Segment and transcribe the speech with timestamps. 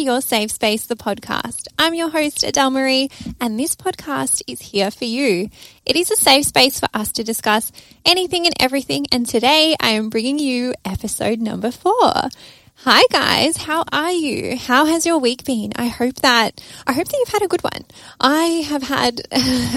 [0.00, 1.66] to Your Safe Space, the podcast.
[1.78, 5.50] I'm your host, Adele Marie, and this podcast is here for you.
[5.84, 7.70] It is a safe space for us to discuss
[8.06, 12.14] anything and everything, and today I am bringing you episode number four.
[12.76, 14.56] Hi guys, how are you?
[14.56, 15.72] How has your week been?
[15.76, 17.84] I hope that I hope that you've had a good one.
[18.18, 19.20] I have had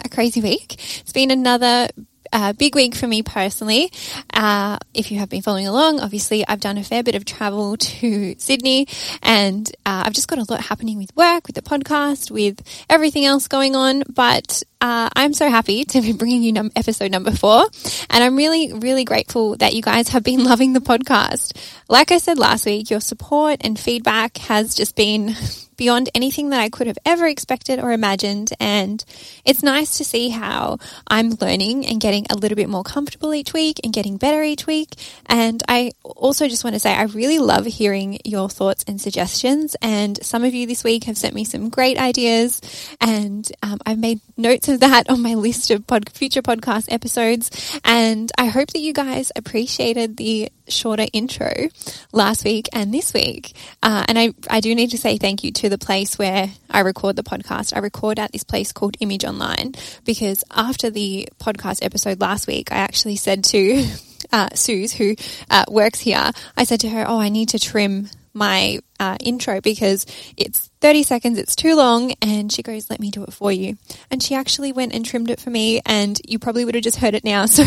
[0.05, 0.75] a crazy week.
[1.01, 1.89] It's been another
[2.33, 3.91] uh, big week for me personally.
[4.33, 7.77] Uh, if you have been following along, obviously I've done a fair bit of travel
[7.77, 8.87] to Sydney
[9.21, 13.25] and uh, I've just got a lot happening with work, with the podcast, with everything
[13.25, 14.03] else going on.
[14.09, 17.65] But uh, I'm so happy to be bringing you num- episode number four.
[18.09, 21.55] And I'm really, really grateful that you guys have been loving the podcast.
[21.87, 25.35] Like I said last week, your support and feedback has just been
[25.77, 28.53] beyond anything that I could have ever expected or imagined.
[28.59, 29.03] And
[29.45, 30.77] it's nice to see how
[31.07, 34.67] I'm learning and getting a little bit more comfortable each week and getting better each
[34.67, 34.89] week.
[35.25, 39.75] And I also just want to say I really love hearing your thoughts and suggestions.
[39.81, 42.61] And some of you this week have sent me some great ideas,
[42.99, 47.79] and um, I've made notes of that on my list of pod- future podcast episodes.
[47.83, 51.69] And I hope that you guys appreciated the shorter intro
[52.11, 53.53] last week and this week.
[53.81, 56.79] Uh, and I, I do need to say thank you to the place where I
[56.81, 57.75] record the podcast.
[57.75, 59.73] I record at this place called Image Online
[60.05, 63.85] because after the podcast episode last week, I actually said to
[64.31, 65.15] uh, Suze, who
[65.49, 69.61] uh, works here, I said to her, Oh, I need to trim my uh, intro
[69.61, 70.05] because
[70.37, 72.13] it's 30 seconds, it's too long.
[72.21, 73.77] And she goes, Let me do it for you.
[74.09, 75.81] And she actually went and trimmed it for me.
[75.85, 77.45] And you probably would have just heard it now.
[77.53, 77.63] So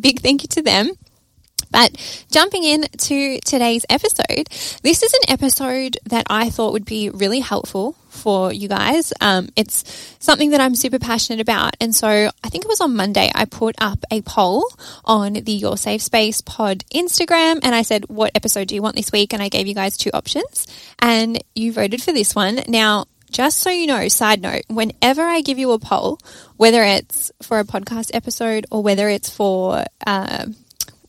[0.00, 0.90] big thank you to them.
[1.70, 4.48] But jumping in to today's episode,
[4.82, 9.12] this is an episode that I thought would be really helpful for you guys.
[9.20, 11.76] Um, it's something that I'm super passionate about.
[11.80, 14.66] And so I think it was on Monday, I put up a poll
[15.04, 18.96] on the Your Safe Space pod Instagram and I said, What episode do you want
[18.96, 19.32] this week?
[19.32, 20.66] And I gave you guys two options
[20.98, 22.60] and you voted for this one.
[22.66, 26.18] Now, just so you know, side note, whenever I give you a poll,
[26.56, 30.46] whether it's for a podcast episode or whether it's for, uh,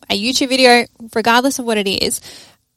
[0.09, 2.21] a YouTube video, regardless of what it is,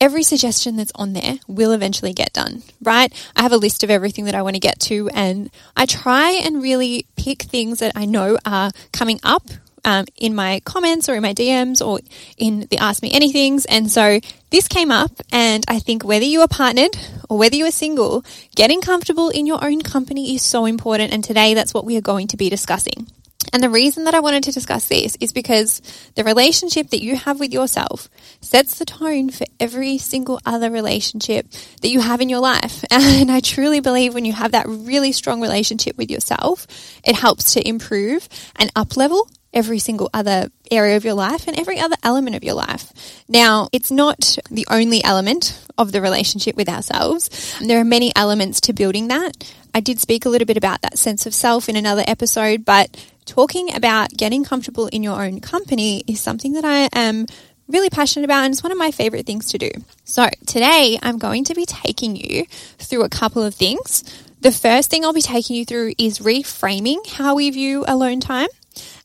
[0.00, 3.12] every suggestion that's on there will eventually get done, right?
[3.36, 6.32] I have a list of everything that I want to get to, and I try
[6.32, 9.44] and really pick things that I know are coming up
[9.84, 12.00] um, in my comments or in my DMs or
[12.36, 13.64] in the Ask Me Anythings.
[13.68, 14.20] And so
[14.50, 16.96] this came up, and I think whether you are partnered
[17.28, 18.24] or whether you are single,
[18.56, 21.12] getting comfortable in your own company is so important.
[21.12, 23.06] And today that's what we are going to be discussing.
[23.52, 25.80] And the reason that I wanted to discuss this is because
[26.14, 28.08] the relationship that you have with yourself
[28.40, 31.46] sets the tone for every single other relationship
[31.80, 32.84] that you have in your life.
[33.22, 36.66] And I truly believe when you have that really strong relationship with yourself,
[37.04, 41.58] it helps to improve and up level every single other area of your life and
[41.58, 42.92] every other element of your life.
[43.28, 47.58] Now, it's not the only element of the relationship with ourselves.
[47.60, 49.52] There are many elements to building that.
[49.74, 52.96] I did speak a little bit about that sense of self in another episode, but
[53.24, 57.26] talking about getting comfortable in your own company is something that I am
[57.68, 59.70] really passionate about and it's one of my favorite things to do.
[60.04, 62.44] So today I'm going to be taking you
[62.78, 64.04] through a couple of things.
[64.40, 68.48] The first thing I'll be taking you through is reframing how we view alone time.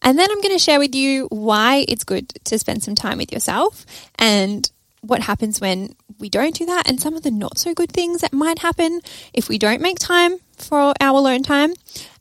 [0.01, 3.17] And then I'm going to share with you why it's good to spend some time
[3.17, 3.85] with yourself
[4.17, 4.69] and
[5.07, 8.21] what happens when we don't do that and some of the not so good things
[8.21, 9.01] that might happen
[9.33, 11.73] if we don't make time for our alone time.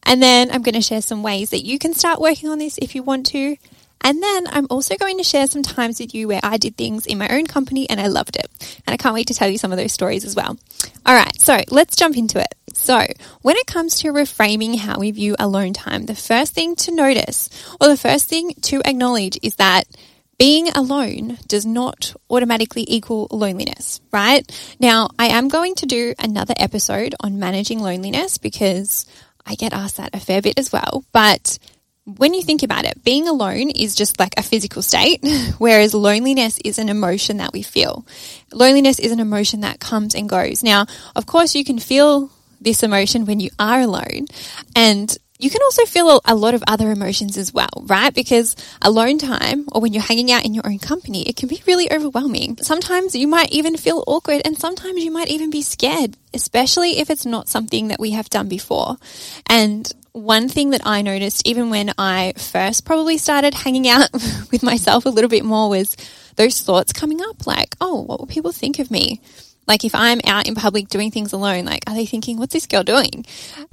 [0.04, 2.78] And then I'm going to share some ways that you can start working on this
[2.78, 3.56] if you want to.
[4.02, 7.06] And then I'm also going to share some times with you where I did things
[7.06, 8.46] in my own company and I loved it.
[8.86, 10.56] And I can't wait to tell you some of those stories as well.
[11.04, 12.54] All right, so let's jump into it.
[12.72, 13.06] So,
[13.40, 17.48] when it comes to reframing how we view alone time, the first thing to notice
[17.80, 19.84] or the first thing to acknowledge is that
[20.38, 24.44] being alone does not automatically equal loneliness, right?
[24.78, 29.06] Now, I am going to do another episode on managing loneliness because
[29.46, 31.04] I get asked that a fair bit as well.
[31.12, 31.58] But
[32.04, 35.20] when you think about it, being alone is just like a physical state,
[35.58, 38.06] whereas loneliness is an emotion that we feel.
[38.52, 40.62] Loneliness is an emotion that comes and goes.
[40.62, 42.30] Now, of course, you can feel
[42.60, 44.26] this emotion when you are alone.
[44.74, 48.14] And you can also feel a lot of other emotions as well, right?
[48.14, 51.62] Because alone time or when you're hanging out in your own company, it can be
[51.66, 52.56] really overwhelming.
[52.62, 57.10] Sometimes you might even feel awkward and sometimes you might even be scared, especially if
[57.10, 58.96] it's not something that we have done before.
[59.46, 64.10] And one thing that I noticed even when I first probably started hanging out
[64.50, 65.96] with myself a little bit more was
[66.36, 69.20] those thoughts coming up like, oh, what will people think of me?
[69.66, 72.66] Like if I'm out in public doing things alone, like are they thinking, what's this
[72.66, 73.24] girl doing?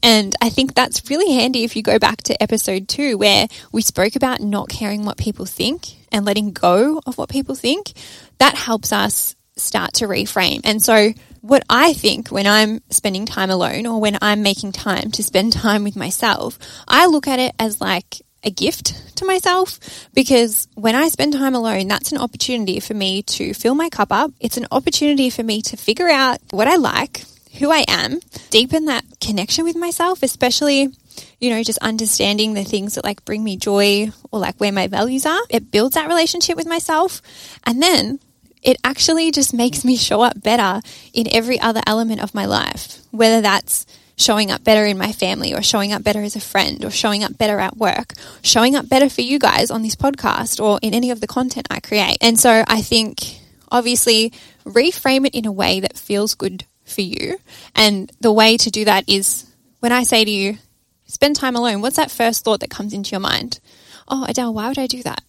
[0.02, 3.82] And I think that's really handy if you go back to episode two where we
[3.82, 7.94] spoke about not caring what people think and letting go of what people think.
[8.40, 10.62] That helps us start to reframe.
[10.64, 15.12] And so, what I think when I'm spending time alone or when I'm making time
[15.12, 16.58] to spend time with myself,
[16.88, 19.80] I look at it as like a gift to myself
[20.14, 24.12] because when I spend time alone, that's an opportunity for me to fill my cup
[24.12, 24.32] up.
[24.40, 27.24] It's an opportunity for me to figure out what I like,
[27.60, 28.20] who I am,
[28.50, 30.94] deepen that connection with myself, especially
[31.40, 34.88] you know, just understanding the things that like bring me joy or like where my
[34.88, 35.42] values are.
[35.50, 37.22] It builds that relationship with myself.
[37.66, 38.20] And then
[38.62, 40.82] it actually just makes me show up better
[41.14, 43.86] in every other element of my life, whether that's
[44.16, 47.24] showing up better in my family or showing up better as a friend or showing
[47.24, 50.94] up better at work, showing up better for you guys on this podcast or in
[50.94, 52.18] any of the content I create.
[52.22, 53.40] And so I think
[53.72, 54.32] obviously
[54.66, 57.38] reframe it in a way that feels good for you.
[57.76, 59.46] And the way to do that is
[59.80, 60.58] when I say to you,
[61.06, 63.60] spend time alone, what's that first thought that comes into your mind?
[64.08, 65.24] Oh, Adele, why would I do that?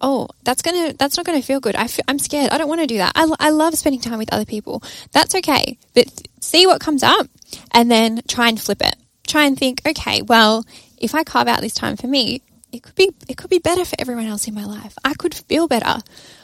[0.00, 1.76] Oh, that's gonna that's not gonna feel good.
[1.76, 2.50] I'm scared.
[2.50, 3.12] I don't want to do that.
[3.14, 4.82] I, I love spending time with other people.
[5.12, 6.06] That's okay, but
[6.40, 7.26] see what comes up,
[7.72, 8.96] and then try and flip it.
[9.26, 10.64] Try and think, okay, well,
[10.98, 12.42] if I carve out this time for me,
[12.72, 14.94] it could be it could be better for everyone else in my life.
[15.04, 16.00] I could feel better.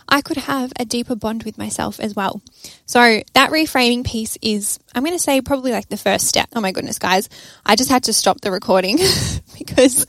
[0.08, 2.40] I could have a deeper bond with myself as well.
[2.86, 6.48] So that reframing piece is I'm going to say probably like the first step.
[6.54, 7.28] Oh my goodness, guys.
[7.64, 8.98] I just had to stop the recording
[9.58, 10.06] because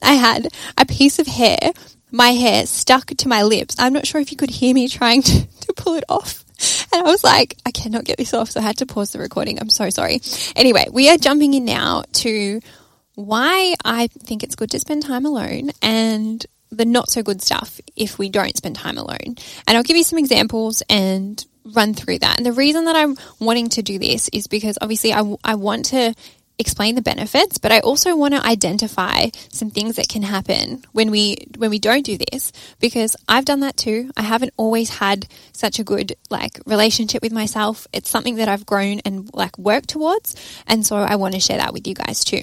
[0.00, 0.48] I had
[0.78, 1.58] a piece of hair
[2.10, 3.76] my hair stuck to my lips.
[3.78, 6.44] I'm not sure if you could hear me trying to, to pull it off.
[6.92, 8.50] And I was like, I cannot get this off.
[8.50, 9.60] So I had to pause the recording.
[9.60, 10.20] I'm so sorry.
[10.56, 12.60] Anyway, we are jumping in now to
[13.14, 17.80] why I think it's good to spend time alone and the not so good stuff
[17.96, 19.36] if we don't spend time alone.
[19.66, 21.44] And I'll give you some examples and
[21.74, 22.36] run through that.
[22.36, 25.86] And the reason that I'm wanting to do this is because obviously I, I want
[25.86, 26.14] to
[26.58, 31.10] explain the benefits, but I also want to identify some things that can happen when
[31.10, 34.10] we when we don't do this because I've done that too.
[34.16, 37.86] I haven't always had such a good like relationship with myself.
[37.92, 40.34] It's something that I've grown and like worked towards,
[40.66, 42.42] and so I want to share that with you guys too.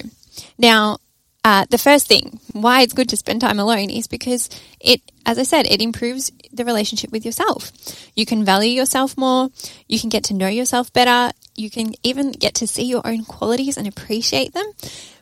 [0.58, 0.98] Now,
[1.46, 4.50] uh, the first thing why it's good to spend time alone is because
[4.80, 7.70] it, as I said, it improves the relationship with yourself.
[8.16, 9.50] You can value yourself more.
[9.86, 11.32] You can get to know yourself better.
[11.54, 14.66] You can even get to see your own qualities and appreciate them.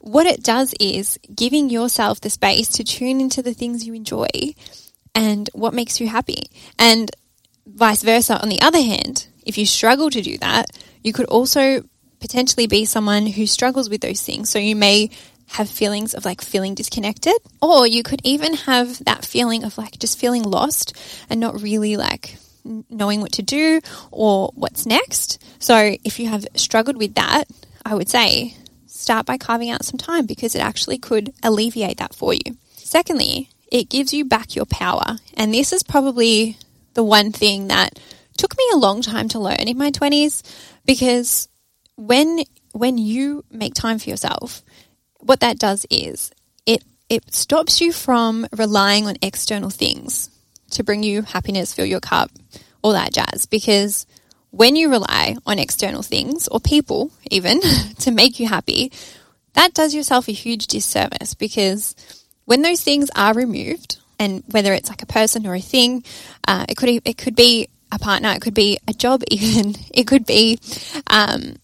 [0.00, 4.54] What it does is giving yourself the space to tune into the things you enjoy
[5.14, 6.44] and what makes you happy.
[6.78, 7.10] And
[7.66, 10.70] vice versa, on the other hand, if you struggle to do that,
[11.02, 11.84] you could also
[12.20, 14.48] potentially be someone who struggles with those things.
[14.48, 15.10] So you may
[15.54, 19.98] have feelings of like feeling disconnected, or you could even have that feeling of like
[19.98, 20.92] just feeling lost
[21.30, 22.36] and not really like
[22.90, 23.80] knowing what to do
[24.10, 25.42] or what's next.
[25.58, 27.44] So if you have struggled with that,
[27.84, 28.56] I would say
[28.86, 32.56] start by carving out some time because it actually could alleviate that for you.
[32.76, 35.18] Secondly, it gives you back your power.
[35.36, 36.56] And this is probably
[36.94, 37.98] the one thing that
[38.36, 40.42] took me a long time to learn in my 20s
[40.84, 41.48] because
[41.96, 42.42] when
[42.72, 44.62] when you make time for yourself,
[45.24, 46.30] what that does is
[46.66, 50.30] it it stops you from relying on external things
[50.70, 52.30] to bring you happiness, fill your cup,
[52.82, 53.46] all that jazz.
[53.46, 54.06] Because
[54.50, 57.60] when you rely on external things or people even
[57.98, 58.92] to make you happy,
[59.54, 61.94] that does yourself a huge disservice because
[62.44, 66.04] when those things are removed, and whether it's like a person or a thing,
[66.46, 70.06] uh, it could it could be a partner, it could be a job, even it
[70.06, 70.58] could be
[71.08, 71.56] um,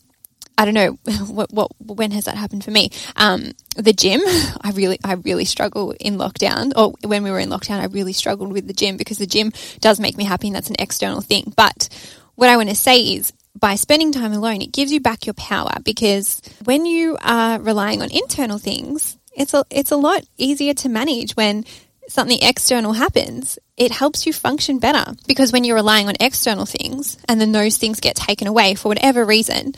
[0.61, 0.99] I don't know
[1.33, 2.91] what, what when has that happened for me.
[3.17, 4.21] Um, the gym,
[4.61, 8.13] I really I really struggle in lockdown, or when we were in lockdown, I really
[8.13, 11.23] struggled with the gym because the gym does make me happy, and that's an external
[11.23, 11.55] thing.
[11.57, 11.89] But
[12.35, 15.35] what I want to say is, by spending time alone, it gives you back your
[15.35, 20.75] power because when you are relying on internal things, it's a it's a lot easier
[20.75, 21.65] to manage when
[22.09, 25.15] something external happens, it helps you function better.
[25.27, 28.89] Because when you're relying on external things and then those things get taken away for
[28.89, 29.75] whatever reason,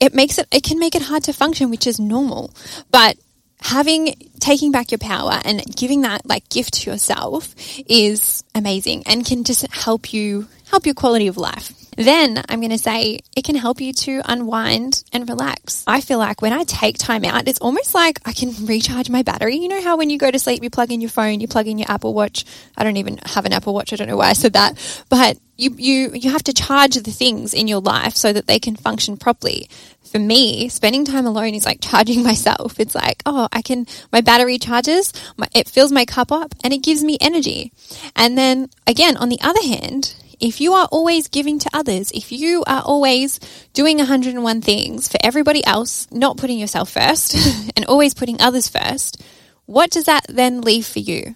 [0.00, 2.52] it makes it, it can make it hard to function, which is normal.
[2.90, 3.16] But
[3.60, 7.54] having, taking back your power and giving that like gift to yourself
[7.88, 11.72] is amazing and can just help you, help your quality of life.
[11.96, 15.84] Then I'm going to say it can help you to unwind and relax.
[15.86, 19.22] I feel like when I take time out, it's almost like I can recharge my
[19.22, 19.56] battery.
[19.56, 21.66] You know how when you go to sleep, you plug in your phone, you plug
[21.66, 22.44] in your Apple Watch.
[22.76, 23.92] I don't even have an Apple Watch.
[23.92, 27.10] I don't know why I said that, but you, you, you have to charge the
[27.10, 29.68] things in your life so that they can function properly.
[30.02, 32.80] For me, spending time alone is like charging myself.
[32.80, 36.72] It's like, oh, I can, my battery charges, my, it fills my cup up and
[36.72, 37.72] it gives me energy.
[38.16, 42.32] And then again, on the other hand, if you are always giving to others, if
[42.32, 43.40] you are always
[43.72, 47.34] doing 101 things for everybody else, not putting yourself first
[47.76, 49.22] and always putting others first,
[49.66, 51.34] what does that then leave for you?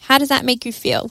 [0.00, 1.10] How does that make you feel?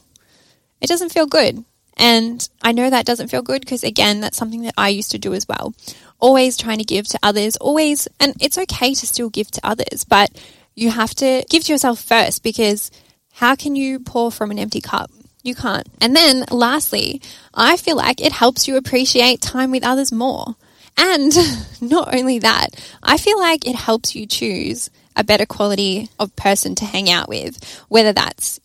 [0.81, 1.63] It doesn't feel good.
[1.97, 5.19] And I know that doesn't feel good because, again, that's something that I used to
[5.19, 5.73] do as well.
[6.19, 10.03] Always trying to give to others, always, and it's okay to still give to others,
[10.07, 10.29] but
[10.75, 12.91] you have to give to yourself first because
[13.33, 15.11] how can you pour from an empty cup?
[15.47, 15.87] You can't.
[16.01, 17.21] And then lastly,
[17.53, 20.57] I feel like it helps you appreciate time with others more.
[20.97, 21.31] And
[21.81, 26.75] not only that, I feel like it helps you choose a better quality of person
[26.75, 28.59] to hang out with, whether that's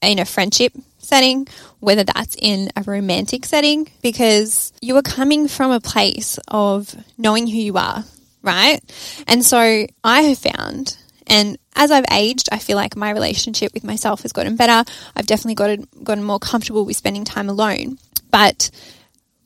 [0.00, 1.48] in a friendship setting,
[1.80, 7.48] whether that's in a romantic setting, because you are coming from a place of knowing
[7.48, 8.04] who you are,
[8.42, 8.78] right?
[9.26, 10.96] And so I have found,
[11.30, 14.90] and as I've aged, I feel like my relationship with myself has gotten better.
[15.16, 17.98] I've definitely gotten, gotten more comfortable with spending time alone.
[18.30, 18.70] But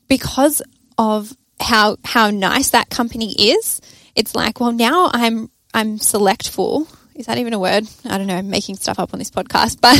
[0.07, 0.61] because
[0.97, 3.79] of how, how nice that company is,
[4.15, 7.87] it's like, well, now I'm, I'm selectful is that even a word?
[8.03, 8.35] I don't know.
[8.35, 9.97] I'm making stuff up on this podcast, but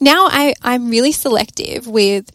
[0.00, 2.30] now I, I'm really selective with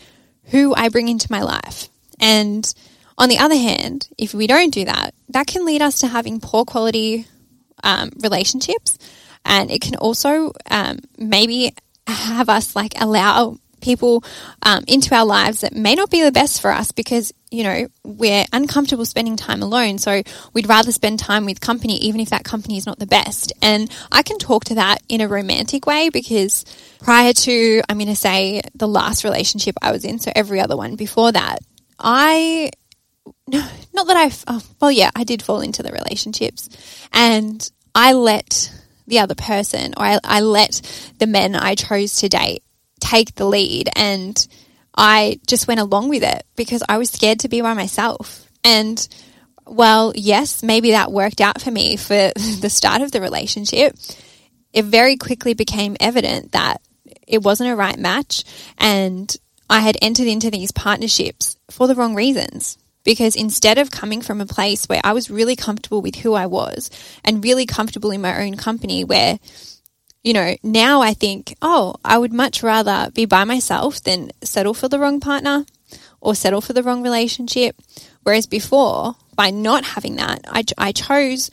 [0.46, 1.90] who I bring into my life.
[2.20, 2.72] And
[3.20, 6.40] on the other hand, if we don't do that, that can lead us to having
[6.40, 7.28] poor quality
[7.84, 8.98] um, relationships.
[9.46, 11.74] And it can also um, maybe
[12.08, 14.24] have us like allow people
[14.64, 17.88] um, into our lives that may not be the best for us because you know
[18.04, 20.22] we're uncomfortable spending time alone so
[20.54, 23.90] we'd rather spend time with company even if that company is not the best and
[24.12, 26.66] i can talk to that in a romantic way because
[27.00, 30.78] prior to i'm going to say the last relationship i was in so every other
[30.78, 31.60] one before that
[31.98, 32.70] i
[33.50, 36.70] no, not that i oh, well yeah i did fall into the relationships
[37.12, 38.72] and i let
[39.08, 40.82] the other person or I, I let
[41.18, 42.64] the men i chose to date
[43.00, 44.48] take the lead and
[45.00, 48.46] I just went along with it because I was scared to be by myself.
[48.64, 49.08] And
[49.66, 53.96] well, yes, maybe that worked out for me for the start of the relationship.
[54.74, 56.82] It very quickly became evident that
[57.28, 58.44] it wasn't a right match
[58.78, 59.34] and
[59.70, 62.78] I had entered into these partnerships for the wrong reasons.
[63.04, 66.48] Because instead of coming from a place where I was really comfortable with who I
[66.48, 66.90] was
[67.24, 69.40] and really comfortable in my own company, where
[70.24, 74.74] you know, now I think, oh, I would much rather be by myself than settle
[74.74, 75.66] for the wrong partner
[76.20, 77.76] or settle for the wrong relationship.
[78.24, 81.50] Whereas before, by not having that, I, I chose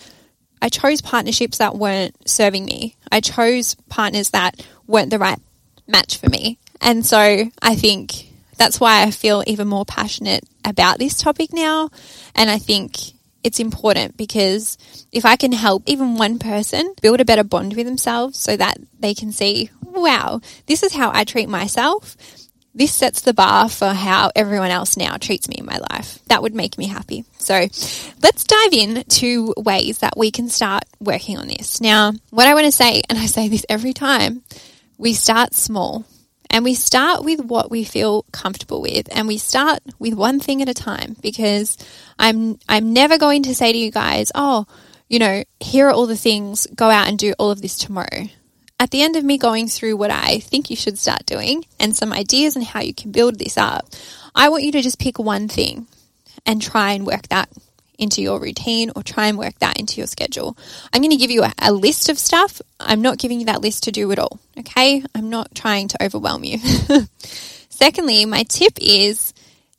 [0.60, 2.96] I chose partnerships that weren't serving me.
[3.12, 5.38] I chose partners that weren't the right
[5.86, 6.58] match for me.
[6.80, 8.26] And so I think
[8.56, 11.90] that's why I feel even more passionate about this topic now.
[12.34, 12.96] And I think
[13.44, 14.76] it's important because
[15.12, 18.78] if I can help even one person build a better bond with themselves so that
[18.98, 22.16] they can see, wow, this is how I treat myself.
[22.74, 26.18] This sets the bar for how everyone else now treats me in my life.
[26.26, 27.24] That would make me happy.
[27.38, 31.80] So let's dive in to ways that we can start working on this.
[31.80, 34.42] Now, what I want to say, and I say this every time,
[34.98, 36.04] we start small.
[36.50, 40.62] And we start with what we feel comfortable with and we start with one thing
[40.62, 41.76] at a time because
[42.18, 44.66] I'm I'm never going to say to you guys, "Oh,
[45.08, 48.28] you know, here are all the things, go out and do all of this tomorrow."
[48.78, 51.96] At the end of me going through what I think you should start doing and
[51.96, 53.86] some ideas on how you can build this up,
[54.34, 55.86] I want you to just pick one thing
[56.44, 57.48] and try and work that
[57.98, 60.56] into your routine or try and work that into your schedule.
[60.92, 62.60] I'm going to give you a, a, list of stuff.
[62.78, 64.38] I'm not giving you that list to do it all.
[64.58, 65.02] Okay.
[65.14, 66.58] I'm not trying to overwhelm you.
[67.68, 69.34] Secondly, my tip is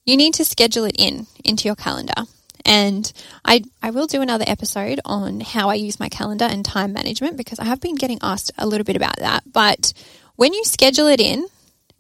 [0.06, 2.24] you need to schedule it in into your calendar.
[2.66, 3.12] And
[3.46, 7.38] I, I will do another episode on how I use my calendar and time management
[7.38, 9.44] because I have been getting asked a little bit about that.
[9.52, 9.94] But
[10.36, 11.48] when you schedule it in,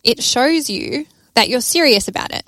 [0.03, 1.05] it shows you
[1.35, 2.45] that you're serious about it.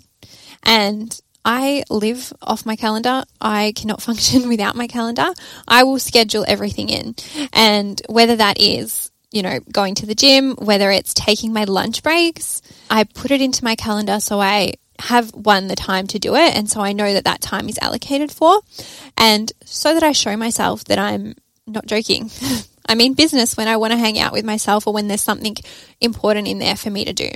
[0.64, 3.24] And I live off my calendar.
[3.40, 5.34] I cannot function without my calendar.
[5.68, 7.16] I will schedule everything in.
[7.54, 12.04] And whether that is, you know, going to the gym, whether it's taking my lunch
[12.04, 16.36] breaks, I put it into my calendar so I have one the time to do
[16.36, 18.60] it and so I know that that time is allocated for
[19.16, 22.30] and so that I show myself that I'm not joking
[22.90, 25.56] I mean business when I want to hang out with myself or when there's something
[26.02, 27.30] important in there for me to do.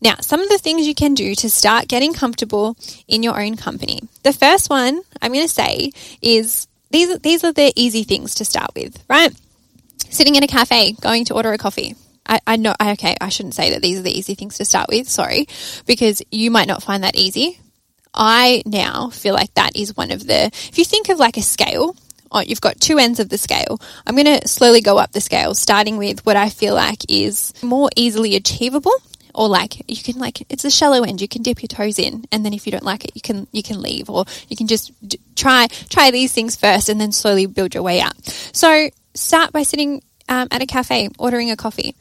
[0.00, 2.76] Now, some of the things you can do to start getting comfortable
[3.08, 4.00] in your own company.
[4.22, 5.90] The first one I'm going to say
[6.22, 9.34] is these these are the easy things to start with, right?
[10.08, 11.96] Sitting in a cafe, going to order a coffee.
[12.26, 14.88] I, I know, okay, I shouldn't say that these are the easy things to start
[14.88, 15.48] with, sorry,
[15.86, 17.58] because you might not find that easy.
[18.14, 21.42] I now feel like that is one of the, if you think of like a
[21.42, 21.96] scale,
[22.32, 23.80] oh, you've got two ends of the scale.
[24.06, 27.52] I'm going to slowly go up the scale, starting with what I feel like is
[27.62, 28.92] more easily achievable
[29.32, 32.24] or like you can like it's a shallow end you can dip your toes in
[32.32, 34.66] and then if you don't like it you can you can leave or you can
[34.66, 38.90] just d- try try these things first and then slowly build your way up so
[39.14, 41.94] start by sitting um, at a cafe ordering a coffee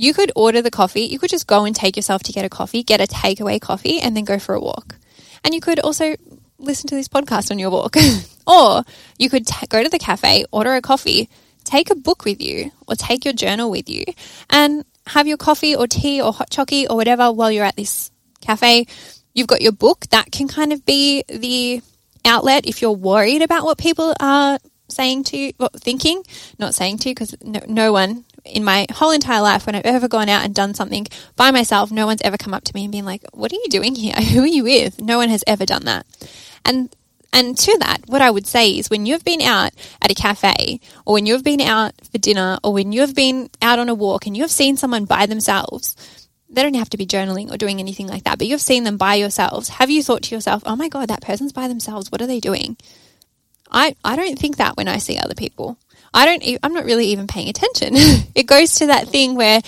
[0.00, 1.02] you could order the coffee.
[1.02, 4.00] You could just go and take yourself to get a coffee, get a takeaway coffee,
[4.00, 4.96] and then go for a walk.
[5.44, 6.16] And you could also
[6.60, 7.96] listen to this podcast on your walk.
[8.46, 8.84] or
[9.18, 11.28] you could t- go to the cafe, order a coffee,
[11.64, 14.04] take a book with you, or take your journal with you,
[14.48, 18.10] and have your coffee or tea or hot chocolate or whatever while you're at this
[18.40, 18.86] cafe.
[19.34, 20.06] You've got your book.
[20.10, 21.82] That can kind of be the
[22.24, 26.22] outlet if you're worried about what people are saying to you, well, thinking,
[26.58, 29.84] not saying to, you, because no, no one in my whole entire life, when I've
[29.84, 31.06] ever gone out and done something
[31.36, 33.68] by myself, no one's ever come up to me and been like, What are you
[33.68, 34.14] doing here?
[34.32, 35.00] Who are you with?
[35.00, 36.06] No one has ever done that.
[36.64, 36.94] And
[37.32, 39.70] and to that, what I would say is when you've been out
[40.02, 43.78] at a cafe or when you've been out for dinner or when you've been out
[43.78, 45.94] on a walk and you've seen someone by themselves,
[46.48, 48.96] they don't have to be journaling or doing anything like that, but you've seen them
[48.96, 49.68] by yourselves.
[49.68, 52.10] Have you thought to yourself, oh my God, that person's by themselves.
[52.10, 52.76] What are they doing?
[53.70, 55.78] I, I don't think that when I see other people.
[56.12, 57.92] I don't, I'm not really even paying attention.
[58.34, 59.60] it goes to that thing where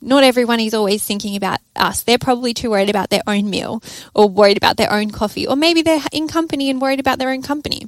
[0.00, 2.02] not everyone is always thinking about us.
[2.02, 3.82] They're probably too worried about their own meal
[4.14, 7.30] or worried about their own coffee, or maybe they're in company and worried about their
[7.30, 7.86] own company.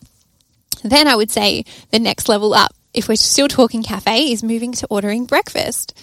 [0.82, 4.72] Then I would say the next level up, if we're still talking cafe, is moving
[4.72, 5.98] to ordering breakfast.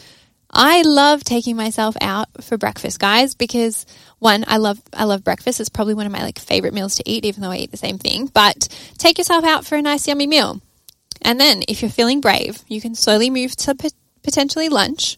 [0.52, 3.86] I love taking myself out for breakfast, guys, because
[4.18, 5.60] one, I love I love breakfast.
[5.60, 7.78] It's probably one of my like favorite meals to eat, even though I eat the
[7.78, 8.26] same thing.
[8.26, 10.60] But take yourself out for a nice yummy meal.
[11.22, 13.90] And then if you're feeling brave, you can slowly move to p-
[14.24, 15.18] potentially lunch.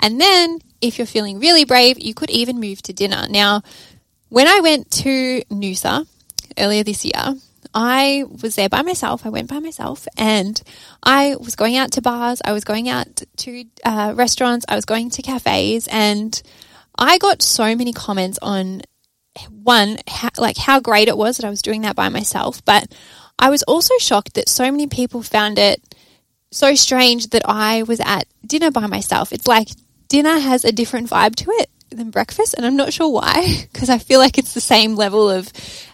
[0.00, 3.26] And then if you're feeling really brave, you could even move to dinner.
[3.28, 3.62] Now,
[4.28, 6.06] when I went to Noosa
[6.56, 7.34] earlier this year,
[7.74, 9.26] I was there by myself.
[9.26, 10.60] I went by myself and
[11.02, 12.40] I was going out to bars.
[12.44, 14.64] I was going out to uh, restaurants.
[14.68, 16.40] I was going to cafes and
[16.96, 18.82] I got so many comments on
[19.50, 19.98] one,
[20.36, 22.64] like how great it was that I was doing that by myself.
[22.64, 22.92] But
[23.38, 25.82] I was also shocked that so many people found it
[26.50, 29.32] so strange that I was at dinner by myself.
[29.32, 29.68] It's like
[30.08, 33.90] dinner has a different vibe to it than breakfast, and I'm not sure why, because
[33.90, 35.52] I feel like it's the same level of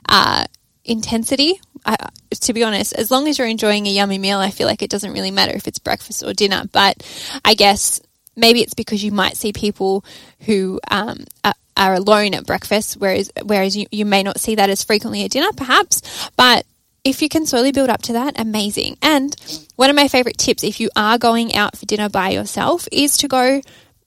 [0.08, 0.44] uh,
[0.84, 1.60] intensity.
[1.86, 1.96] I,
[2.30, 4.90] to be honest, as long as you're enjoying a yummy meal, I feel like it
[4.90, 6.64] doesn't really matter if it's breakfast or dinner.
[6.72, 7.02] But
[7.44, 8.00] I guess
[8.36, 10.04] maybe it's because you might see people
[10.40, 14.70] who um, are, are, alone at breakfast, whereas whereas you, you may not see that
[14.70, 16.30] as frequently at dinner, perhaps.
[16.36, 16.64] But
[17.04, 18.96] if you can slowly build up to that, amazing.
[19.02, 19.36] And
[19.76, 23.16] one of my favorite tips, if you are going out for dinner by yourself, is
[23.18, 23.60] to go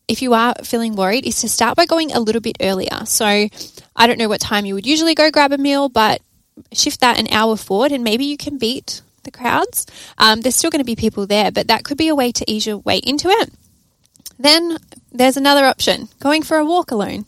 [0.07, 3.05] if you are feeling worried, is to start by going a little bit earlier.
[3.05, 6.21] So I don't know what time you would usually go grab a meal, but
[6.71, 9.85] shift that an hour forward and maybe you can beat the crowds.
[10.17, 12.49] Um, there's still going to be people there, but that could be a way to
[12.49, 13.51] ease your way into it.
[14.39, 14.77] Then
[15.11, 17.25] there's another option going for a walk alone.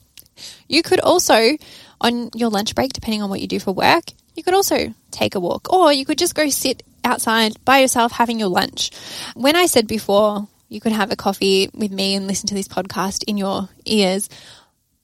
[0.68, 1.56] you could also,
[2.00, 5.34] on your lunch break, depending on what you do for work, you could also take
[5.34, 8.90] a walk or you could just go sit outside by yourself having your lunch.
[9.34, 12.68] When I said before you could have a coffee with me and listen to this
[12.68, 14.28] podcast in your ears.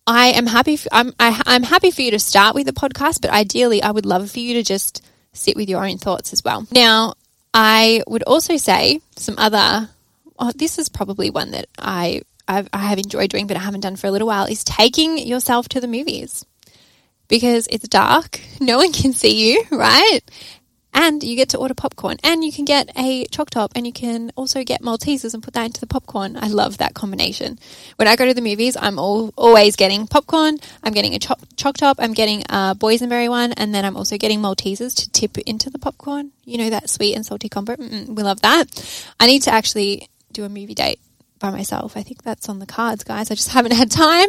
[0.06, 0.76] I am happy.
[0.76, 3.30] For, I'm I, am i am happy for you to start with the podcast, but
[3.30, 6.66] ideally, I would love for you to just sit with your own thoughts as well.
[6.72, 7.14] Now,
[7.54, 9.88] I would also say some other.
[10.38, 13.82] Oh, this is probably one that I I've, I have enjoyed doing, but I haven't
[13.82, 14.46] done for a little while.
[14.46, 16.44] Is taking yourself to the movies
[17.30, 18.40] because it's dark.
[18.62, 20.20] No one can see you, right?
[20.92, 23.92] and you get to order popcorn and you can get a choc top and you
[23.92, 26.36] can also get Maltesers and put that into the popcorn.
[26.36, 27.58] I love that combination.
[27.96, 30.58] When I go to the movies, I'm all, always getting popcorn.
[30.82, 31.96] I'm getting a choc, top.
[32.00, 33.52] I'm getting a boysenberry one.
[33.52, 36.32] And then I'm also getting Maltesers to tip into the popcorn.
[36.44, 37.76] You know, that sweet and salty combo.
[37.76, 38.66] Mm-mm, we love that.
[39.20, 41.00] I need to actually do a movie date
[41.40, 41.96] by myself.
[41.96, 43.30] I think that's on the cards, guys.
[43.30, 44.28] I just haven't had time.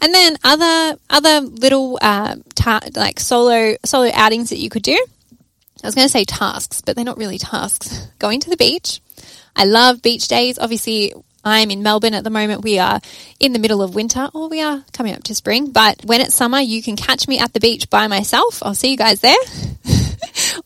[0.00, 5.04] And then other other little uh, ta- like solo solo outings that you could do.
[5.82, 8.06] I was going to say tasks, but they're not really tasks.
[8.20, 9.00] Going to the beach.
[9.56, 10.56] I love beach days.
[10.56, 11.12] Obviously,
[11.44, 12.62] I'm in Melbourne at the moment.
[12.62, 13.00] We are
[13.40, 15.72] in the middle of winter, or we are coming up to spring.
[15.72, 18.62] But when it's summer, you can catch me at the beach by myself.
[18.62, 19.34] I'll see you guys there.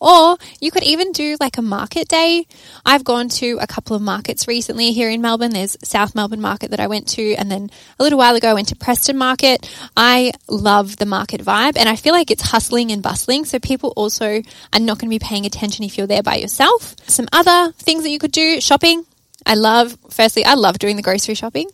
[0.00, 2.46] Or you could even do like a market day.
[2.84, 5.52] I've gone to a couple of markets recently here in Melbourne.
[5.52, 8.54] There's South Melbourne Market that I went to, and then a little while ago I
[8.54, 9.70] went to Preston Market.
[9.96, 13.92] I love the market vibe, and I feel like it's hustling and bustling, so people
[13.96, 16.96] also are not going to be paying attention if you're there by yourself.
[17.08, 19.04] Some other things that you could do shopping.
[19.48, 21.70] I love, firstly, I love doing the grocery shopping.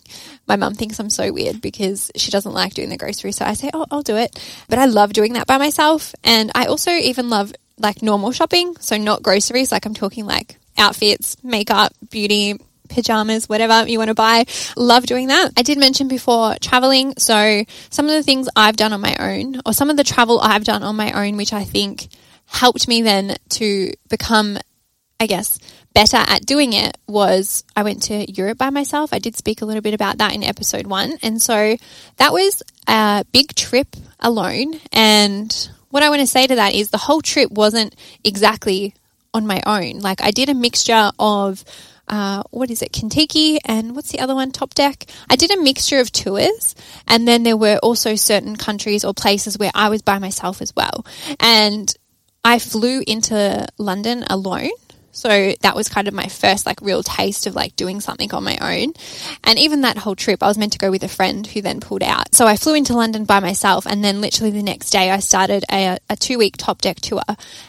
[0.46, 3.32] My mum thinks I'm so weird because she doesn't like doing the grocery.
[3.32, 4.38] So I say, oh, I'll do it.
[4.68, 6.14] But I love doing that by myself.
[6.22, 8.77] And I also even love like normal shopping.
[8.81, 9.73] So not groceries.
[9.73, 14.45] Like I'm talking like outfits, makeup, beauty, pajamas, whatever you want to buy.
[14.77, 15.53] Love doing that.
[15.57, 17.14] I did mention before traveling.
[17.18, 20.40] So some of the things I've done on my own or some of the travel
[20.40, 22.09] I've done on my own, which I think
[22.47, 24.59] helped me then to become,
[25.18, 25.59] I guess,
[25.95, 29.12] better at doing it was I went to Europe by myself.
[29.12, 31.18] I did speak a little bit about that in episode one.
[31.23, 31.77] And so
[32.16, 34.81] that was a big trip alone.
[34.92, 38.94] And what I want to say to that is the whole trip wasn't exactly
[39.35, 40.00] on my own.
[40.00, 41.64] Like I did a mixture of
[42.09, 45.05] uh, what is it, Contiki, and what's the other one, Top Deck.
[45.31, 46.74] I did a mixture of tours,
[47.07, 50.74] and then there were also certain countries or places where I was by myself as
[50.74, 51.07] well.
[51.38, 51.94] And
[52.42, 54.70] I flew into London alone
[55.12, 58.42] so that was kind of my first like real taste of like doing something on
[58.42, 58.94] my own.
[59.44, 61.81] And even that whole trip, I was meant to go with a friend who then
[61.81, 62.35] pulled out.
[62.35, 65.64] So I flew into London by myself and then literally the next day I started
[65.70, 67.22] a, a two week top deck tour.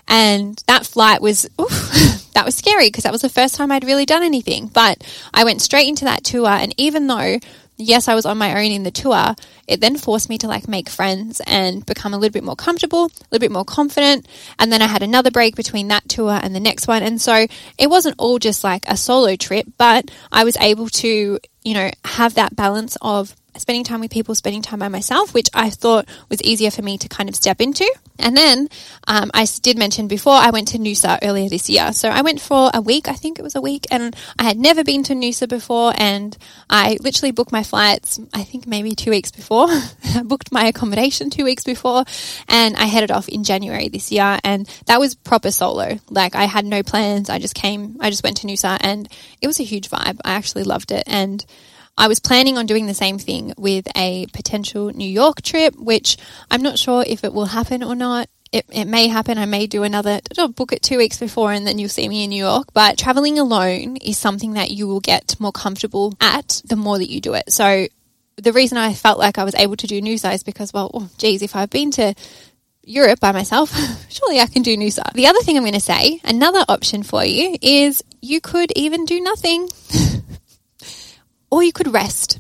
[0.08, 3.84] And that flight was, oof, that was scary because that was the first time I'd
[3.84, 4.68] really done anything.
[4.68, 5.04] But
[5.34, 7.40] I went straight into that tour and even though
[7.78, 9.36] yes, I was on my own in the tour,
[9.68, 13.06] it then forced me to like make friends and become a little bit more comfortable,
[13.06, 14.28] a little bit more confident.
[14.60, 17.04] And then I had another break between that tour and the next one.
[17.04, 21.40] And so it wasn't all just like a solo trip, but I was able to,
[21.64, 25.50] you know, have that balance of spending time with people, spending time by myself, which
[25.54, 27.92] I thought was easier for me to kind of step into.
[28.20, 28.70] And then
[29.08, 31.94] um, I did mention before I went to Noosa earlier this year.
[31.94, 34.58] So I went for a week, I think it was a week, and I had
[34.58, 35.94] never been to Noosa before.
[35.98, 36.38] And
[36.70, 39.68] I literally booked my flights, I think maybe two weeks before.
[39.70, 42.04] I booked my accommodation two weeks before,
[42.48, 44.40] and I headed off in January this year.
[44.44, 46.00] And that was proper solo.
[46.10, 47.30] Like I had no plans.
[47.30, 49.08] I just came, I just went to Noosa, and
[49.42, 50.20] it was a huge vibe.
[50.24, 51.04] I actually loved it.
[51.08, 51.46] And
[51.98, 56.18] I was planning on doing the same thing with a potential New York trip, which
[56.50, 58.30] I'm not sure if it will happen or not.
[58.52, 59.38] It, it may happen.
[59.38, 62.24] I may do another, I'll book it two weeks before and then you'll see me
[62.24, 62.68] in New York.
[62.74, 67.10] But traveling alone is something that you will get more comfortable at the more that
[67.10, 67.52] you do it.
[67.52, 67.88] So
[68.38, 71.10] the reason I felt like I was able to do Noosa is because, well, oh,
[71.18, 72.14] geez, if I've been to
[72.84, 73.72] Europe by myself,
[74.10, 75.12] surely I can do Noosa.
[75.14, 79.06] The other thing I'm going to say, another option for you is you could even
[79.06, 79.70] do nothing.
[81.54, 82.40] or you could rest.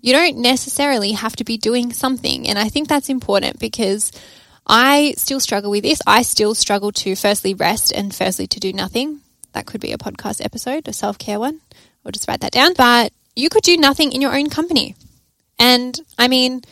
[0.00, 2.48] You don't necessarily have to be doing something.
[2.48, 4.10] And I think that's important because
[4.66, 6.02] I still struggle with this.
[6.08, 9.20] I still struggle to firstly rest and firstly to do nothing.
[9.52, 11.60] That could be a podcast episode, a self care one.
[12.04, 12.74] I'll just write that down.
[12.74, 14.96] But you could do nothing in your own company.
[15.56, 16.62] And I mean,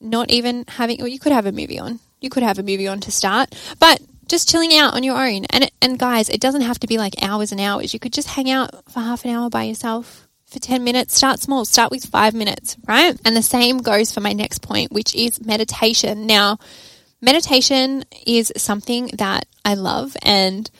[0.00, 2.00] not even having, or you could have a movie on.
[2.20, 5.44] You could have a movie on to start, but just chilling out on your own.
[5.50, 7.94] And, and guys, it doesn't have to be like hours and hours.
[7.94, 11.16] You could just hang out for half an hour by yourself for 10 minutes.
[11.16, 13.18] Start small, start with five minutes, right?
[13.24, 16.26] And the same goes for my next point, which is meditation.
[16.26, 16.58] Now,
[17.20, 20.70] meditation is something that I love and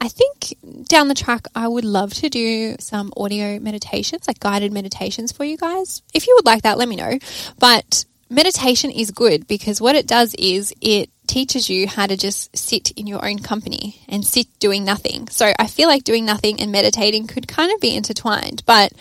[0.00, 4.72] I think down the track, I would love to do some audio meditations, like guided
[4.72, 6.02] meditations for you guys.
[6.12, 7.18] If you would like that, let me know.
[7.58, 12.56] But meditation is good because what it does is it teaches you how to just
[12.56, 15.28] sit in your own company and sit doing nothing.
[15.28, 18.62] So I feel like doing nothing and meditating could kind of be intertwined.
[18.66, 18.92] But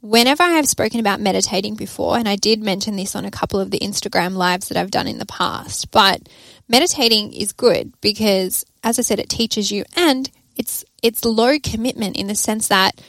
[0.00, 3.60] whenever I have spoken about meditating before, and I did mention this on a couple
[3.60, 6.28] of the Instagram lives that I've done in the past, but
[6.68, 12.16] meditating is good because as I said, it teaches you and it's it's low commitment
[12.16, 13.00] in the sense that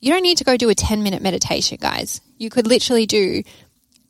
[0.00, 2.20] you don't need to go do a 10 minute meditation, guys.
[2.36, 3.44] You could literally do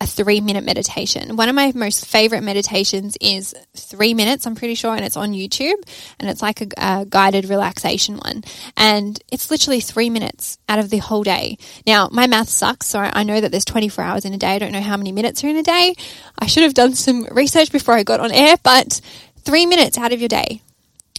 [0.02, 1.36] a three minute meditation.
[1.36, 5.32] One of my most favorite meditations is three minutes, I'm pretty sure, and it's on
[5.32, 5.76] YouTube.
[6.18, 8.42] And it's like a, a, guided relaxation one.
[8.76, 11.56] And it's literally three minutes out of the whole day.
[11.86, 14.56] Now, my math sucks, so I know that there's 24 hours in a day.
[14.56, 15.94] I don't know how many minutes are in a day.
[16.36, 19.00] I should have done some research before I got on air, but
[19.42, 20.62] three minutes out of your day.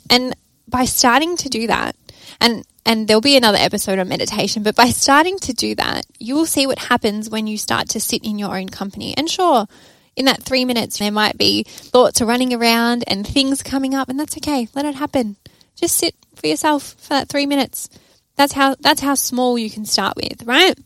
[0.10, 0.36] And
[0.68, 1.96] by starting to do that,
[2.42, 6.36] and and there'll be another episode on meditation, but by starting to do that, you
[6.36, 9.16] will see what happens when you start to sit in your own company.
[9.16, 9.68] And sure,
[10.16, 14.20] in that three minutes, there might be thoughts running around and things coming up, and
[14.20, 14.68] that's okay.
[14.76, 15.38] Let it happen.
[15.76, 17.90] Just sit for yourself for that three minutes.
[18.36, 20.78] That's how, that's how small you can start with, right?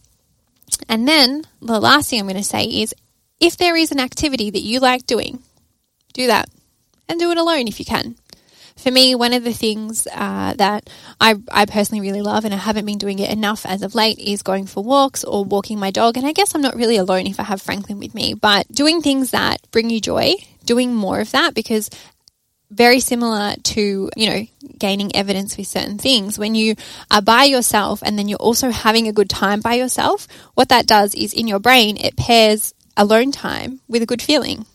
[0.87, 2.93] And then the last thing I'm going to say is
[3.39, 5.39] if there is an activity that you like doing,
[6.13, 6.49] do that
[7.09, 8.15] and do it alone if you can
[8.77, 12.57] for me, one of the things uh, that I, I personally really love, and I
[12.57, 15.91] haven't been doing it enough as of late, is going for walks or walking my
[15.91, 16.15] dog.
[16.15, 19.01] And I guess I'm not really alone if I have Franklin with me, but doing
[19.01, 21.89] things that bring you joy, doing more of that because
[22.69, 24.45] very similar to, you know,
[24.77, 26.37] gaining evidence with certain things.
[26.37, 26.75] When you
[27.09, 30.85] are by yourself and then you're also having a good time by yourself, what that
[30.85, 34.65] does is in your brain, it pairs alone time with a good feeling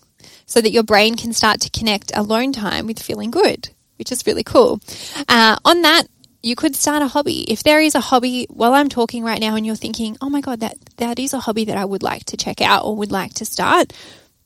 [0.47, 3.71] so that your brain can start to connect alone time with feeling good
[4.03, 4.81] which is really cool.
[5.29, 6.09] Uh, on that,
[6.43, 7.45] you could start a hobby.
[7.45, 10.41] If there is a hobby while I'm talking right now and you're thinking, oh my
[10.41, 13.13] God, that, that is a hobby that I would like to check out or would
[13.13, 13.93] like to start,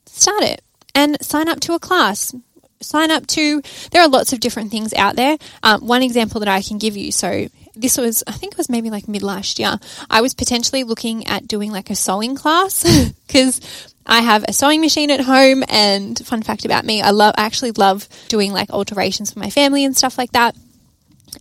[0.05, 0.61] start it
[0.93, 2.35] and sign up to a class.
[2.81, 5.39] Sign up to, there are lots of different things out there.
[5.63, 7.47] Um, one example that I can give you, so
[7.81, 11.27] this was, I think it was maybe like mid last year, I was potentially looking
[11.27, 12.83] at doing like a sewing class
[13.27, 17.35] because I have a sewing machine at home and fun fact about me, I love,
[17.37, 20.55] I actually love doing like alterations for my family and stuff like that.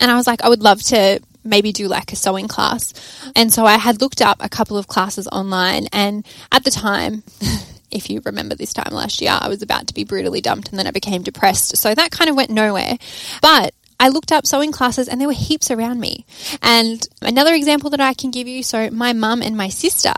[0.01, 2.93] And I was like, I would love to maybe do like a sewing class.
[3.37, 7.23] And so I had looked up a couple of classes online and at the time,
[7.91, 10.79] if you remember this time last year, I was about to be brutally dumped and
[10.79, 11.77] then I became depressed.
[11.77, 12.99] So that kind of went nowhere.
[13.41, 16.27] But I looked up sewing classes and there were heaps around me.
[16.63, 20.13] And another example that I can give you so my mum and my sister,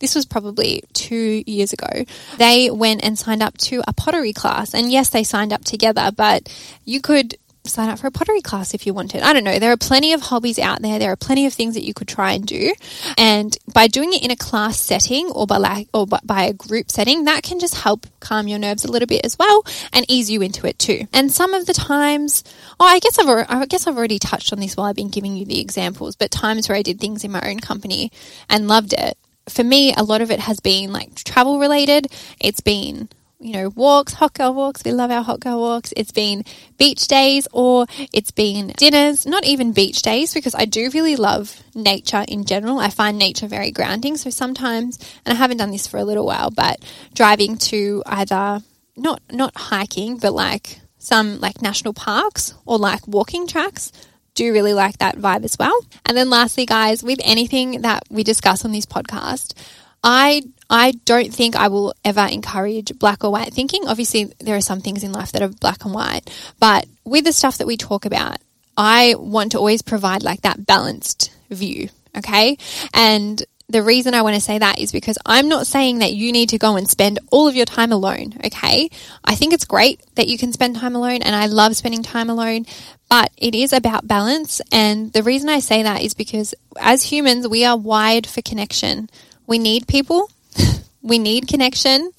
[0.00, 2.04] this was probably two years ago,
[2.36, 4.74] they went and signed up to a pottery class.
[4.74, 6.52] And yes, they signed up together, but
[6.84, 9.22] you could sign up for a pottery class if you wanted.
[9.22, 9.58] I don't know.
[9.58, 10.98] There are plenty of hobbies out there.
[10.98, 12.74] There are plenty of things that you could try and do.
[13.16, 16.90] And by doing it in a class setting or by like, or by a group
[16.90, 20.30] setting, that can just help calm your nerves a little bit as well and ease
[20.30, 21.06] you into it too.
[21.12, 22.42] And some of the times,
[22.80, 25.36] oh, I guess I've, I guess I've already touched on this while I've been giving
[25.36, 28.10] you the examples, but times where I did things in my own company
[28.50, 29.16] and loved it.
[29.48, 32.06] For me, a lot of it has been like travel related.
[32.40, 33.08] It's been
[33.42, 34.82] you know, walks, hot girl walks.
[34.84, 35.92] We love our hot girl walks.
[35.96, 36.44] It's been
[36.78, 41.62] beach days or it's been dinners, not even beach days because I do really love
[41.74, 42.78] nature in general.
[42.78, 44.16] I find nature very grounding.
[44.16, 48.60] So sometimes, and I haven't done this for a little while, but driving to either
[48.96, 53.90] not, not hiking, but like some like national parks or like walking tracks
[54.34, 55.78] do really like that vibe as well.
[56.06, 59.54] And then lastly, guys, with anything that we discuss on this podcast,
[60.02, 63.86] I I don't think I will ever encourage black or white thinking.
[63.86, 67.32] Obviously, there are some things in life that are black and white, but with the
[67.32, 68.38] stuff that we talk about,
[68.76, 71.88] I want to always provide like that balanced view.
[72.16, 72.56] Okay.
[72.94, 76.30] And the reason I want to say that is because I'm not saying that you
[76.30, 78.34] need to go and spend all of your time alone.
[78.44, 78.90] Okay.
[79.24, 82.28] I think it's great that you can spend time alone and I love spending time
[82.28, 82.66] alone,
[83.08, 84.60] but it is about balance.
[84.70, 89.08] And the reason I say that is because as humans, we are wired for connection.
[89.46, 90.28] We need people
[91.02, 92.10] we need connection,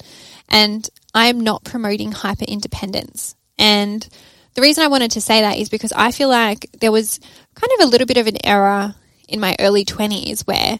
[0.48, 3.34] and I am not promoting hyper independence.
[3.58, 4.06] And
[4.54, 7.20] the reason I wanted to say that is because I feel like there was
[7.54, 8.94] kind of a little bit of an error
[9.28, 10.78] in my early 20s where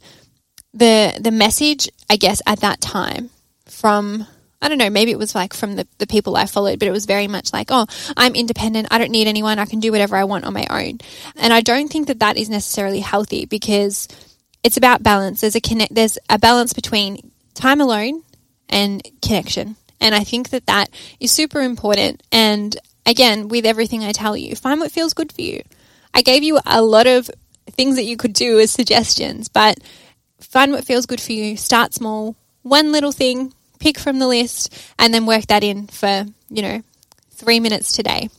[0.73, 3.31] the the message, I guess, at that time
[3.67, 4.27] from
[4.61, 6.93] I don't know, maybe it was like from the, the people I followed, but it
[6.93, 8.89] was very much like, oh, I'm independent.
[8.91, 9.59] I don't need anyone.
[9.59, 11.01] I can do whatever I want on my own.
[11.37, 14.09] And I don't think that that is necessarily healthy because
[14.65, 15.43] it's about balance.
[15.43, 18.23] There's a connect, there's a balance between time alone
[18.69, 19.77] and connection.
[20.01, 22.23] And I think that that is super important.
[22.33, 25.63] And again, with everything I tell you, find what feels good for you.
[26.13, 27.31] I gave you a lot of
[27.71, 29.79] things that you could do as suggestions, but
[30.41, 31.57] find what feels good for you.
[31.57, 36.25] Start small, one little thing, pick from the list, and then work that in for,
[36.49, 36.83] you know,
[37.31, 38.31] three minutes today.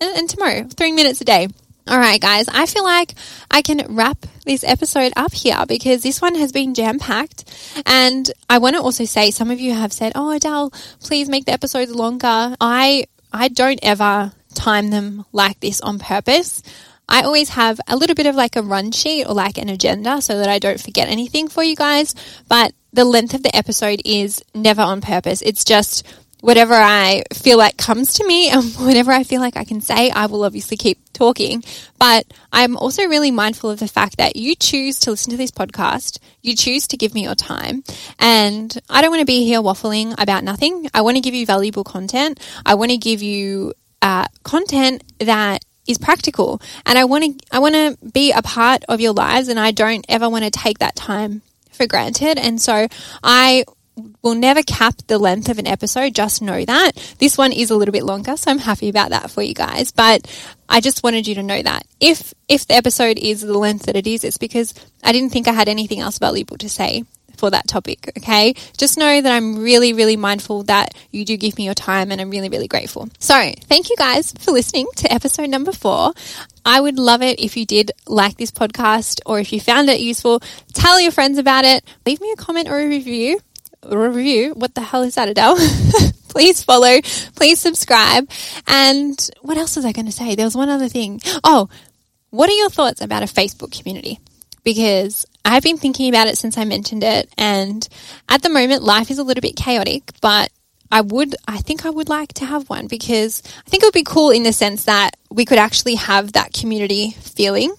[0.00, 1.48] And, and tomorrow, three minutes a day.
[1.86, 3.14] All right, guys, I feel like
[3.50, 7.44] I can wrap this episode up here because this one has been jam packed.
[7.84, 10.70] And I want to also say some of you have said, Oh, Adele,
[11.00, 12.56] please make the episodes longer.
[12.58, 16.62] I, I don't ever time them like this on purpose.
[17.06, 20.22] I always have a little bit of like a run sheet or like an agenda
[20.22, 22.14] so that I don't forget anything for you guys.
[22.48, 25.42] But the length of the episode is never on purpose.
[25.42, 26.06] It's just
[26.44, 30.10] whatever I feel like comes to me and whatever I feel like I can say,
[30.10, 31.64] I will obviously keep talking.
[31.98, 35.50] But I'm also really mindful of the fact that you choose to listen to this
[35.50, 36.18] podcast.
[36.42, 37.82] You choose to give me your time.
[38.18, 40.86] And I don't want to be here waffling about nothing.
[40.92, 42.38] I want to give you valuable content.
[42.66, 47.58] I want to give you uh, content that is practical and I want to I
[47.58, 50.78] want to be a part of your lives and I don't ever want to take
[50.78, 52.88] that time for granted and so
[53.22, 53.64] I
[54.22, 56.14] will never cap the length of an episode.
[56.14, 56.92] Just know that.
[57.18, 59.92] This one is a little bit longer, so I'm happy about that for you guys.
[59.92, 60.26] But
[60.68, 63.96] I just wanted you to know that if if the episode is the length that
[63.96, 67.04] it is, it's because I didn't think I had anything else valuable to say
[67.36, 68.54] for that topic, okay?
[68.76, 72.20] Just know that I'm really, really mindful that you do give me your time and
[72.20, 73.08] I'm really, really grateful.
[73.18, 76.12] So, thank you guys for listening to episode number four.
[76.64, 80.00] I would love it if you did like this podcast or if you found it
[80.00, 80.40] useful.
[80.72, 81.84] Tell your friends about it.
[82.06, 83.40] Leave me a comment or a review
[83.90, 84.54] review.
[84.54, 85.56] What the hell is that, Adele?
[86.28, 87.00] please follow,
[87.36, 88.28] please subscribe.
[88.66, 90.34] And what else was I going to say?
[90.34, 91.20] There was one other thing.
[91.44, 91.68] Oh,
[92.30, 94.18] what are your thoughts about a Facebook community?
[94.64, 97.32] Because I've been thinking about it since I mentioned it.
[97.38, 97.86] And
[98.28, 100.50] at the moment, life is a little bit chaotic, but
[100.90, 103.94] I would, I think I would like to have one because I think it would
[103.94, 107.74] be cool in the sense that we could actually have that community feeling.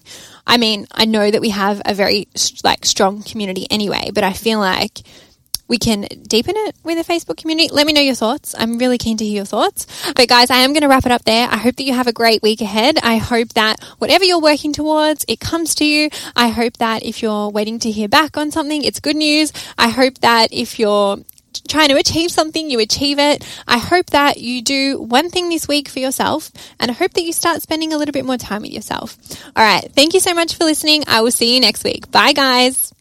[0.48, 2.28] I mean, I know that we have a very
[2.64, 5.02] like strong community anyway, but I feel like
[5.68, 7.70] we can deepen it with a Facebook community.
[7.72, 8.56] Let me know your thoughts.
[8.58, 9.88] I'm really keen to hear your thoughts.
[10.16, 11.48] But guys, I am going to wrap it up there.
[11.50, 12.98] I hope that you have a great week ahead.
[13.02, 16.10] I hope that whatever you're working towards, it comes to you.
[16.36, 19.52] I hope that if you're waiting to hear back on something, it's good news.
[19.78, 21.18] I hope that if you're
[21.68, 23.46] trying to achieve something, you achieve it.
[23.68, 27.24] I hope that you do one thing this week for yourself and I hope that
[27.24, 29.18] you start spending a little bit more time with yourself.
[29.56, 29.90] All right.
[29.94, 31.04] Thank you so much for listening.
[31.08, 32.12] I will see you next week.
[32.12, 32.94] Bye guys.